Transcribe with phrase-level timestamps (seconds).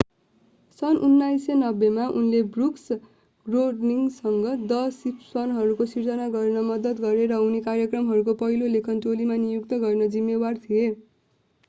[0.79, 2.95] सन् 1989 मा उनले ब्रुक्स र
[3.45, 10.09] ग्रोनिङ्गसँग द सिम्पसनहरू सिर्जना गर्न मद्दत गरे र उनी कार्यक्रमको पहिलो लेखन टोली नियुक्त गर्न
[10.17, 10.89] जिम्मेवार थिए